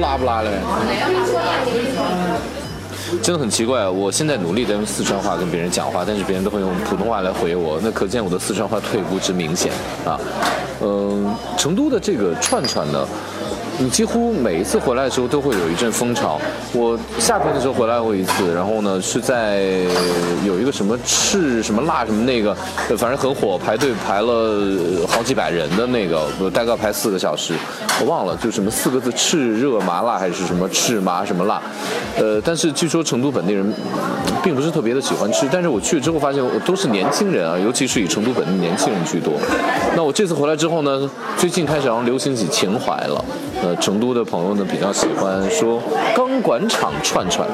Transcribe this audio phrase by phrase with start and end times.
[0.00, 0.50] 拉不拉嘞？
[3.22, 9.72] 真的很奇怪，我现在努力的用四川话跟别人讲话，但是别人都会用普通话来回我，那可见我的四川话退步之明显
[10.04, 10.18] 啊。
[10.80, 13.06] 嗯，成都的这个串串呢。
[13.82, 16.38] 你几乎每一次回来的时候都会有一阵风潮。
[16.74, 19.62] 我夏天的时候回来过一次，然后呢是在
[20.44, 22.54] 有一个什么赤什么辣什么那个，
[22.98, 27.54] 反正很火，排队排了好几百人的那个，大概排四个小时，
[28.02, 31.62] 我忘了就什么四个字赤热麻辣还是什么赤麻什么辣，
[32.18, 33.72] 呃，但是据说成都本地人
[34.42, 39.32] 并不是特别的喜欢吃，但是我去了之后发现我都是年轻人啊，尤其是以成都本地年轻人居多。
[39.96, 41.08] 那我这次回来之后呢，
[41.40, 43.24] 最近开始好像流行起情怀了。
[43.62, 45.82] 呃，成都的朋友呢比较喜欢说
[46.14, 47.48] 钢管厂串串，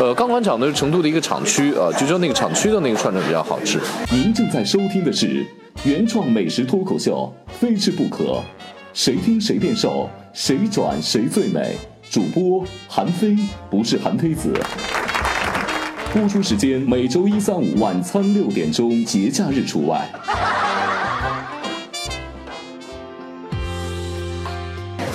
[0.00, 3.78] 呃，钢管厂呢是成都的一个厂区啊，据说那个厂区的那个串串比较好吃。
[4.10, 5.44] 您正在收听的是
[5.84, 8.24] 原创美食脱口秀《非吃不可》，
[8.94, 11.76] 谁听谁变瘦，谁转谁最美。
[12.10, 13.36] 主播韩非
[13.68, 14.54] 不是韩非子。
[16.14, 20.00] 播出时间每周一、三、五晚餐六点钟，节假日除外。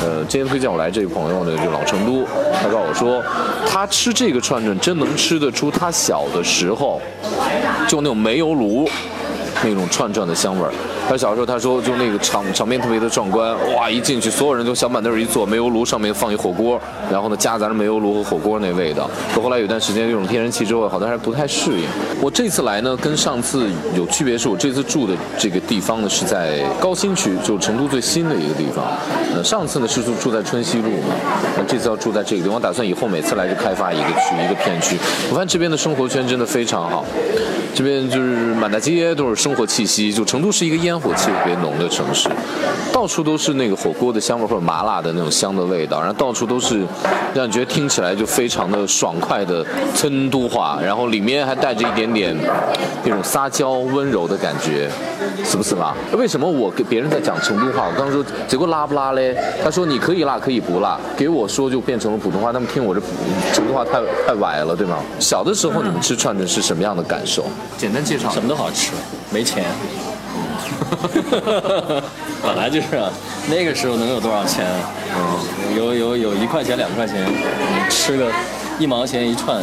[0.07, 2.25] 呃，今天推荐我来这位朋友呢，就老成都，
[2.61, 3.21] 他告诉我说，
[3.67, 7.01] 他吃这个串串真能吃得出他小的时候，
[7.89, 8.89] 就那种煤油炉
[9.61, 10.71] 那种串串的香味儿。
[11.09, 19.09] 他小时候他说就那个场场面特别的壮观，哇，一进去所有人都小板凳一坐，煤油炉上面放一火锅，然后呢夹杂着煤油炉和火锅那味道。
[19.33, 21.85] 可后来有段时间用天然气之后，好像还不太适应。
[22.21, 28.83] 我这次来呢，跟上次有区别是我这次住的这个地方呢是在高新区，就成都最新的一个地方。
[29.33, 31.15] 呃，上次呢是住住在春熙路嘛，
[31.57, 34.97] 那这次要住在这个地方，我打算以后每次来就开发一个区一个片区。
[35.29, 37.05] 我发现这边的生活圈真的非常好，
[37.77, 40.99] 这边就是满大街都是生活气息，就成都是一个烟。
[40.99, 42.27] 火气特别浓的城市，
[42.91, 46.83] 到处都是那个火锅的香味或者麻辣的那种香的味道，然后到处都是
[47.35, 52.35] 让你觉得听起来就非常的爽快的成都话，然后里面还带着一点点
[53.03, 54.89] 那种撒娇温柔的感觉，
[55.45, 55.93] 是不是嘛？
[56.17, 59.37] 为什么我给别人在讲成都话，我刚说结果辣不辣嘞？
[59.63, 62.99] 他说你可以辣可以不辣，给我说就变成了普通话，他们听我这
[63.53, 64.97] 成都话太太歪了，对吗？
[65.19, 67.45] 小的时候你们吃串串是什么样的感受？
[67.77, 68.29] 简单介绍。
[68.29, 68.91] 什么都好吃，
[69.31, 69.65] 没钱。
[72.43, 73.11] 本来就是啊，
[73.49, 74.65] 那个时候能有多少钱？
[75.15, 77.25] 嗯，有有有一块钱两块钱，
[77.89, 78.31] 吃个
[78.79, 79.61] 一毛钱一串，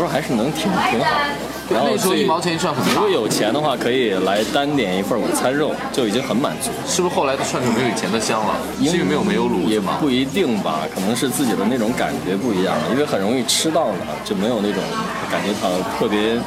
[0.00, 1.74] 不是还是能挺挺好的。
[1.74, 6.70] 然后那时候一毛钱一串很如果有钱的话，可以来单点一份午餐肉，就已经很满足。
[6.88, 8.54] 是不是后来的串串没有以前的香了？
[8.80, 12.84] 因为没有没有卤也不一定吧，可能是自己的那种感觉不一样了。
[12.90, 14.82] 因为很容易吃到了，就没有那种
[15.30, 15.68] 感觉它
[15.98, 16.38] 特别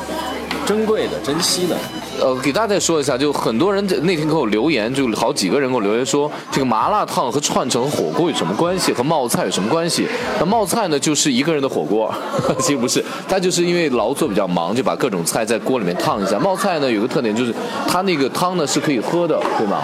[0.65, 1.77] 珍贵的、珍惜的。
[2.23, 8.93] 呃，给大家再说一下，就很多人那天给我留言，就好几个人给我留言说，这个麻辣烫和串成火锅有什么关系？
[8.93, 10.07] 和冒菜有什么关系？
[10.39, 12.09] 那冒菜呢，就是一个人的火锅，
[12.59, 16.39] 其实不是，他就是因为劳作比较忙，就把各种菜在锅里面烫一下。
[16.39, 17.53] 冒菜呢有个特点就是，
[17.89, 19.81] 它那个汤呢是可以喝的，对吗？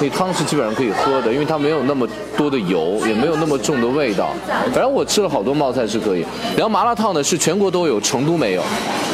[0.00, 4.30] 那汤是基本上可以喝的，因为它没有那么多的油，也没有那么重的味道。
[4.72, 6.24] 反正我吃了好多冒菜是可以。
[6.56, 8.62] 然后麻辣烫呢是全国都有，成都没有，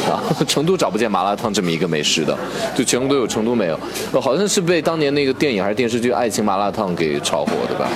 [0.09, 2.37] 啊， 成都找不见麻辣烫这么一个美食的。
[2.75, 3.79] 就全国都有，成都没有。
[4.11, 7.87] 呃，好像是被当年那个电影还是电视剧《爱情麻辣烫》给炒火的吧。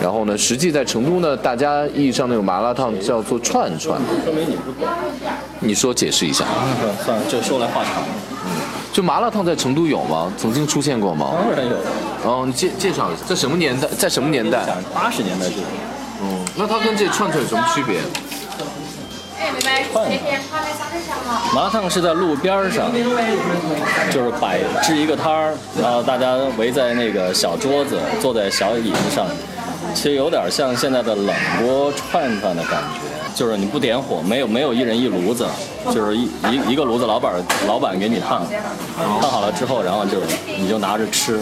[0.00, 4.00] 然后呢，实际在成都呢，大家意义上那种麻辣烫叫做串串。
[4.24, 4.88] 说明你不懂。
[5.60, 6.44] 你说解释一下。
[7.04, 8.02] 算了，就说来话长。
[8.44, 8.50] 嗯，
[8.92, 10.32] 就麻辣烫在成都有吗？
[10.36, 11.34] 曾经出现过吗？
[11.38, 11.76] 当然有。
[12.24, 13.86] 哦，你介介绍一下，在什么年代？
[13.96, 14.64] 在什么年代？
[14.92, 15.62] 八十年代就有。
[16.22, 17.98] 哦，那它跟这串串有什么区别？
[21.54, 22.90] 麻辣烫是在路边上，
[24.10, 29.26] 就是摆置一个摊儿，然后大家围在那个小桌子，坐在小椅子上，
[29.94, 33.00] 其实有点像现在的冷锅串串的感觉，
[33.34, 35.46] 就是你不点火，没有没有一人一炉子，
[35.92, 37.34] 就是一一一个炉子，老板
[37.66, 38.46] 老板给你烫，
[39.20, 41.40] 烫好了之后，然后就你就拿着吃。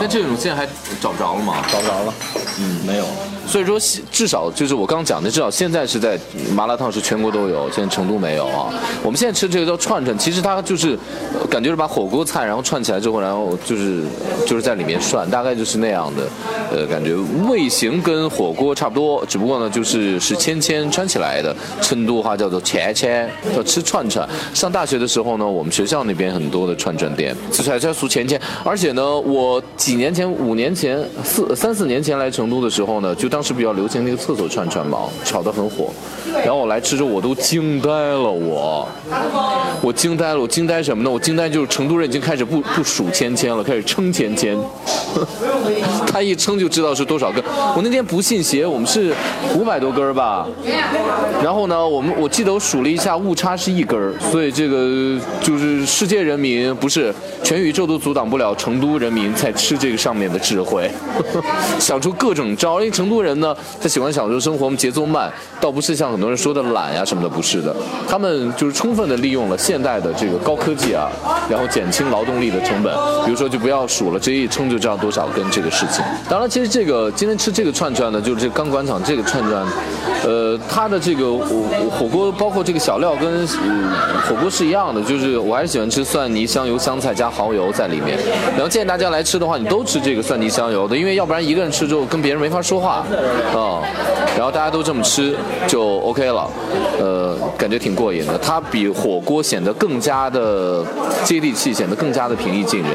[0.00, 0.66] 那这种现在还
[1.00, 1.56] 找不着了吗？
[1.70, 2.14] 找不着了，
[2.58, 3.04] 嗯，没有。
[3.46, 3.78] 所以说，
[4.10, 6.18] 至少就是我刚讲的，至少现在是在
[6.54, 8.72] 麻辣烫是全国都有，现在成都没有啊。
[9.02, 10.98] 我们现在吃这个叫串串，其实它就是
[11.50, 14.02] 感觉是把火锅菜然后串起来之后，然后就是
[14.46, 16.22] 就是在里面涮，大概就是那样的
[16.74, 17.14] 呃感觉，
[17.46, 21.54] 味型跟火锅差不多，只不过呢就是是签签串起来的。
[21.82, 24.26] 成都话叫做签签，叫吃串串。
[24.54, 28.40] 上大学的时候呢，我们学校那边很多的串串店，吃出来叫数签签。
[28.64, 35.90] 而且呢，我几年前、五年前、四三四年前来成都的时候呢，就当时比较流行那个厕所串串嘛，炒得很火。
[36.44, 38.88] 然后我来吃之后，我都惊呆了，我，
[39.82, 41.10] 我惊呆了，我惊呆什么呢？
[41.10, 44.56] 我惊呆就是成都人已经开始不不数千千了，开始称千千。
[46.06, 47.42] 他一称就知道是多少根。
[47.76, 49.14] 我那天不信邪，我们是
[49.54, 50.46] 五百多根吧。
[51.42, 60.90] 然后呢，我们我记得我数了一下，误差是一根，所以这个就是世界人民不是全宇宙都阻挡不了成都人民在吃这个上面的智慧，
[61.78, 62.80] 想出各种招。
[62.80, 67.74] 因为成都人呢，他喜欢享受生活，我们节奏慢，倒不是像很多人说的懒呀什么的，不是的。
[68.08, 71.10] 他们就是充分的利用了现代的这个高科技啊，
[71.48, 72.94] 然后减轻劳动力的成本。
[73.24, 76.04] 比如说，就不要数了，直接一称就知道多少根这个事情。
[76.28, 79.64] 当然，其实这个今天吃这个串串呢，就是这钢管厂这个串串，
[80.24, 88.18] 呃，它的这个火火锅包括这个小料跟火锅是一样的，就是我还是喜欢吃蒜泥、香油、香菜加蚝油在里面。
[88.54, 93.04] 然后建议大家来吃的话，你都吃这个蒜泥香油的，因为要不然一个人吃之后跟别人没法说话，
[93.54, 93.78] 啊，
[94.36, 95.36] 然后大家都这么吃
[95.68, 96.50] 就 OK 了，
[96.98, 98.36] 呃，感觉挺过瘾的。
[98.38, 100.84] 它比火锅显得更加的
[101.22, 102.90] 接地气，显得更加的平易近人，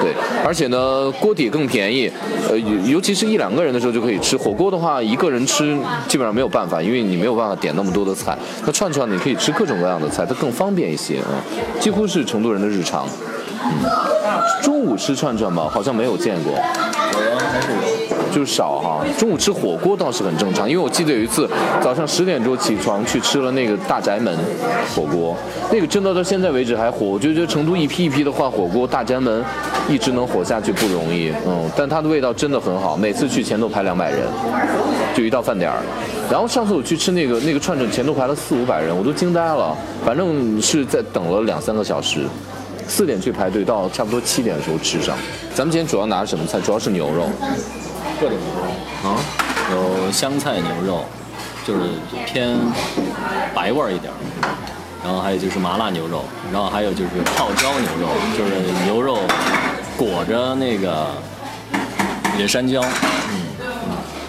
[0.00, 0.12] 对，
[0.44, 2.03] 而且呢，锅底更便宜，
[2.48, 4.36] 呃，尤其是一两个人的时候就可以吃。
[4.36, 5.76] 火锅的话，一个人吃
[6.08, 8.36] 基本上没有办法，因为你没有办法点那么多的菜。
[8.66, 11.40] 那串串你可以吃各种各样的菜，它更方便一些啊，
[11.80, 13.06] 几乎是成都人的日常。
[13.62, 13.70] 嗯，
[14.62, 15.68] 中午吃串串吧？
[15.70, 16.52] 好像没有见过。
[18.42, 21.46] 少哈，中午吃火锅倒是很正常，因为我记得有一次
[21.82, 24.34] 早上十点钟起床去吃了那个大宅门
[24.96, 25.36] 火锅，
[25.70, 27.04] 那个真的到现在为止还火。
[27.04, 29.44] 我就觉得成都一批一批的换火锅，大宅门
[29.90, 34.20] 一直能火下去不容易，嗯，但它的味道真的很好，每次去前头排两百人，
[35.14, 35.82] 就一到饭点儿。
[36.30, 42.20] 然后上次我去吃那个那个串串，前头排了四五百人，我都惊呆了，反正是在等了两三个小时，
[42.88, 45.14] 四点去排队，到差不多七点的时候吃上。
[45.54, 46.58] 咱们今天主要拿什么菜？
[46.60, 47.28] 主要是牛肉。
[48.24, 49.20] 各种牛肉啊，
[49.70, 51.04] 有香菜牛肉，
[51.66, 51.80] 就是
[52.24, 52.56] 偏
[53.54, 54.16] 白味儿一点儿，
[55.04, 59.18] 然后还有就是麻辣牛肉，然后还有就是泡椒牛肉，就是牛肉
[59.98, 61.08] 裹着那个
[62.38, 62.80] 野山椒。
[62.80, 63.42] 嗯，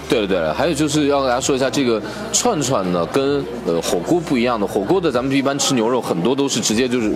[0.09, 2.01] 对了对了，还有就是要跟大家说一下，这个
[2.33, 7.15] 串串呢跟呃火锅不一样的，火锅的咱们一般吃牛肉很多都是直接就是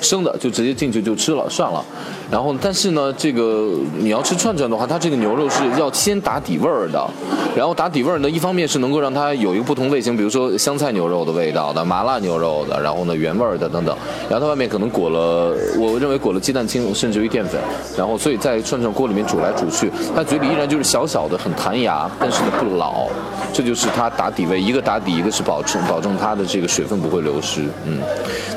[0.00, 1.84] 生的，就直接进去就吃了算了。
[2.30, 7.08] 然后，但是呢，这个你要吃串串的话，它这个牛肉是要先打底味儿的。
[7.54, 13.96] 然后打底味儿呢，一方面是能够让它有一个不同类型，比如说香菜牛肉的味道的、麻辣牛肉的，然后呢原味儿的等等。
[14.28, 17.60] 然后它外面可能裹了，我认为裹了鸡蛋清，甚至于淀粉。
[17.96, 23.06] 然后所以在串串锅里面煮来煮去，它嘴里依然就是小小的、很弹牙，但是呢不老。
[23.52, 27.60] 这就是它打底味，一个打底，一个是保证保证它的这个水分不会流失。
[27.86, 28.00] 嗯。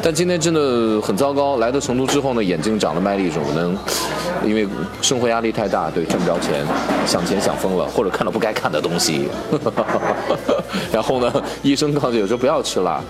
[0.01, 3.77] 但今天真的很糟糟糕，来到成都之后呢，眼睛长了麦粒肿，可能
[4.45, 4.65] 因为
[5.01, 6.65] 生活压力太大，对，挣不着钱，
[7.06, 9.27] 想钱想疯了，或者看到不该看的东西。
[10.89, 13.01] 然后呢，医生告诉有时候不要吃辣。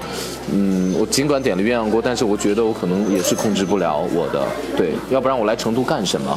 [0.52, 4.42] 嗯，我尽管点了鸳鸯锅，但是我觉得我可能也是控制不了我的。
[4.76, 6.36] 对，要不然我来成都干什么？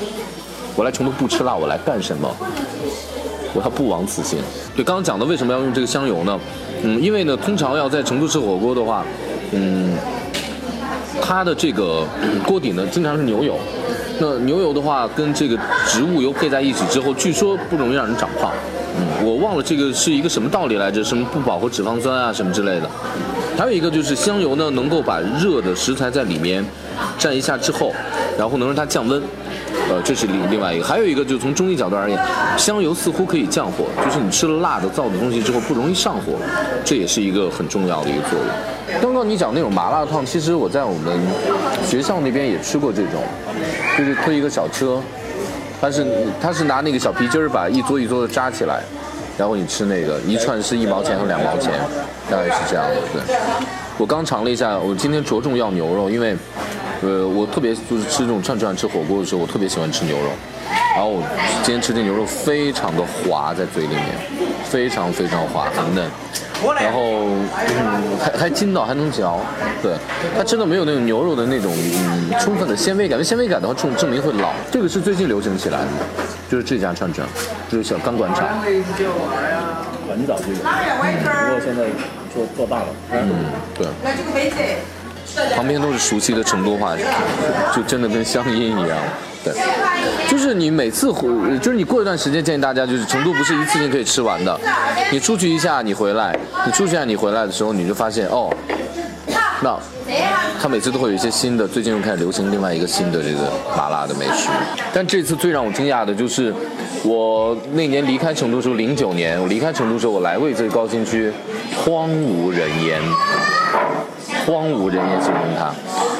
[0.77, 2.29] 我来成都不吃辣，我来干什么？
[3.55, 4.39] 我要不枉此行。
[4.77, 6.39] 对，刚刚讲的为什么要用这个香油呢？
[6.83, 9.03] 嗯，因为呢，通常要在成都吃火锅的话，
[9.53, 9.97] 嗯，
[11.31, 12.05] 它的这个
[12.45, 13.57] 锅底呢，经常是牛油。
[14.19, 15.57] 那牛油的话，跟这个
[15.87, 18.51] 植物油配在一起之后，据说不容易让人长胖。
[18.99, 21.05] 嗯，我忘了这个是一个什么道理来着？
[21.05, 22.91] 什么不饱和脂肪酸啊，什么之类的。
[23.57, 26.67] 还有一个就是香油呢，能够把热的食材在里面
[27.17, 27.93] 蘸一下之后，
[28.37, 29.23] 然后能让它降温。
[29.89, 32.19] 呃，这是另另外一个，还有一个，就是从中医角度而言，
[32.59, 36.33] 香油似乎可以降火，就是你吃了辣的、燥的东西之后不容易上火，
[36.85, 38.49] 这也是一个很重要的一个作用。
[39.01, 41.19] 刚刚你讲那种麻辣烫，其实我在我们
[41.87, 43.23] 学校那边也吃过这种，
[43.97, 45.01] 就是推一个小车，
[45.81, 46.07] 它是
[46.41, 48.83] 它是拿那个小皮筋把一桌一桌的扎起来，
[49.39, 51.73] 然后你吃那个一串是一毛钱和两毛钱，
[52.31, 52.97] 大概是这样的。
[53.13, 53.37] 对，
[53.99, 56.37] 我刚尝了一下，我今天着重要牛肉，因为。
[57.03, 60.31] 呃，我特别就是吃这种串串吃火锅的时候，我特别喜欢吃牛肉。
[60.95, 61.23] 然后我
[61.63, 64.07] 今天吃这牛肉非常的滑，在嘴里面，
[64.65, 66.05] 非常非常滑，很嫩。
[66.79, 67.49] 然后嗯，
[68.21, 69.41] 还还筋道，还能嚼。
[69.83, 69.95] 对，
[70.37, 73.25] 它真的没有那种牛肉的那种嗯充分的纤维感。
[73.25, 74.51] 纤维感的话，证证明会老。
[74.71, 75.87] 这个是最近流行起来的，
[76.51, 77.27] 就是这家串串，
[77.71, 78.47] 就是小钢管厂。
[78.61, 81.85] 很早就有，不过现在
[82.35, 82.89] 做做大了。
[83.13, 83.31] 嗯，
[83.79, 83.87] 对。
[85.55, 86.95] 旁边都是熟悉的成都话，
[87.75, 88.99] 就真的跟乡音一样。
[89.43, 89.55] 对，
[90.29, 94.61] 就是你每次回，就是你过一段时间建议大家，就是成都不是一次性可以吃完的。
[95.11, 98.53] 你出去一下，你回来，你出去一下，你回来的时候，你就发现哦，
[99.63, 99.79] 那
[100.61, 104.51] 他每次都会有一些新的，最近又开始流行另外一个新的这个麻辣的美食。
[104.93, 106.53] 但这次最让我惊讶的就是，
[107.03, 111.33] 我那年离开成都的时候，零九年我离开成都的时候，我来过一次高新区，
[111.83, 113.01] 荒无人烟，
[114.51, 115.73] 荒无人烟形容它。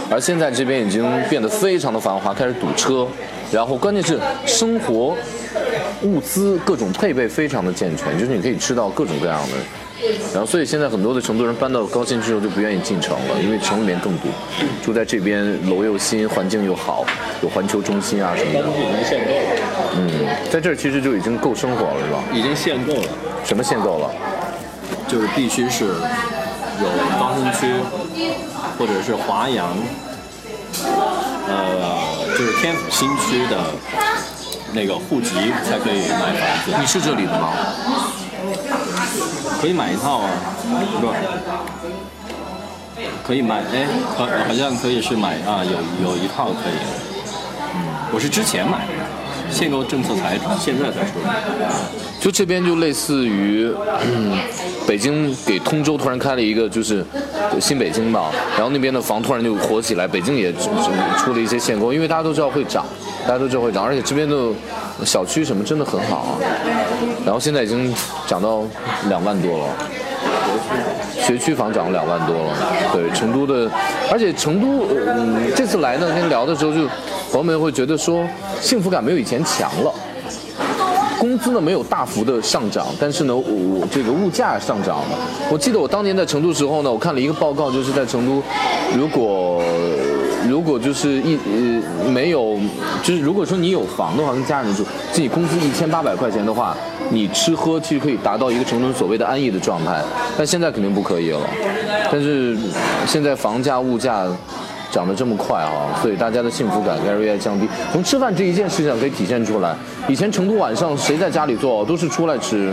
[0.09, 3.07] 而现在这边已经变得非常的繁华，开始堵车，
[3.51, 5.17] 然后关键是生活
[6.03, 9.57] 物资各种配备非常的健全，就是你可以吃到各种各样的。
[10.33, 14.29] 然后，所以现在很多的成都人搬到高新区之后就不愿意进城了，因为城里面更堵。
[14.83, 17.05] 住在这边楼又新，环境又好，
[17.43, 18.69] 有环球中心啊什么的。
[19.05, 19.33] 限购。
[19.97, 20.11] 嗯，
[20.51, 22.19] 在这儿其实就已经够生活了，是吧？
[22.33, 23.09] 已经限购了。
[23.45, 24.11] 什么限购了？
[25.07, 25.93] 就是必须是
[26.81, 27.81] 有高新区
[28.79, 29.77] 或者是华阳，
[31.47, 31.99] 呃，
[32.37, 33.57] 就是天府新区的
[34.73, 35.31] 那个户籍
[35.65, 36.73] 才可以买房子。
[36.81, 37.53] 你是这里的吗？
[39.61, 40.31] 可以买一套啊，
[41.01, 41.13] 不，
[43.27, 45.73] 可以买，哎，可好像可以是买啊，有
[46.11, 46.81] 有一套可以，
[48.13, 49.00] 我是之前买的，
[49.51, 51.35] 限购政策才现在才出来，
[52.21, 53.71] 就这边就类似于，
[54.03, 54.39] 嗯，
[54.87, 57.05] 北京给通州突然开了一个就是
[57.61, 60.53] 新北京吧，然后那边的房突然就火起来，北京也
[61.19, 62.85] 出了一些限购，因为大家都知道会涨，
[63.27, 64.37] 大家都知道会涨，而且这边的
[65.05, 66.39] 小区什么真的很好啊。
[67.25, 67.93] 然后现在已经
[68.27, 68.63] 涨到
[69.09, 69.65] 两万多了，
[71.21, 72.53] 学区房涨了两万多了。
[72.93, 73.71] 对，成都的，
[74.11, 76.81] 而且成都，嗯，这次来呢，跟聊的时候就，
[77.31, 78.27] 朋友们会觉得说，
[78.61, 79.93] 幸福感没有以前强了，
[81.21, 85.19] 工资呢没有大幅的上涨，但是呢，我这个物价上涨了。
[85.49, 88.43] 我记得我当年在成都时候呢，我看了一个报告，就是在成都，
[88.97, 89.63] 如果。
[90.49, 92.59] 如果就是一呃没有，
[93.03, 94.83] 就是如果说你有房的话，跟家人住，
[95.13, 96.75] 自己工资一千八百块钱的话，
[97.11, 100.03] 你吃喝其实可以达到一个成都所谓的安逸的状态，
[100.39, 101.41] 但现在肯定不可以了。
[102.11, 102.57] 但是
[103.07, 104.27] 现在房价物价
[104.91, 107.69] 涨得这么快啊，所以大家的幸福感开始越降低。
[107.93, 109.75] 从吃饭这一件事情可以体现出来。
[110.09, 112.73] 以前成都晚上谁在家里做，都是出来吃，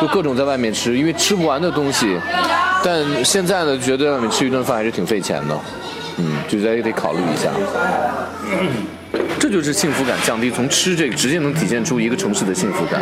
[0.00, 2.16] 就各种在外面吃，因为吃不完的东西。
[2.84, 5.58] 但现在呢，觉得外面吃一顿饭还是挺费钱的。
[6.16, 7.50] 嗯，就觉得也得考虑一下，
[9.40, 10.48] 这就是幸福感降低。
[10.48, 13.00] 从吃这个直接能体现出一个城市的幸福感。